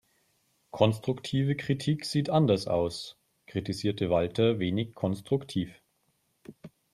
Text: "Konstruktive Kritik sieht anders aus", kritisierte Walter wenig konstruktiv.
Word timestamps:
"Konstruktive 0.71 1.55
Kritik 1.55 2.05
sieht 2.05 2.31
anders 2.31 2.65
aus", 2.65 3.19
kritisierte 3.45 4.09
Walter 4.09 4.57
wenig 4.57 4.95
konstruktiv. 4.95 5.79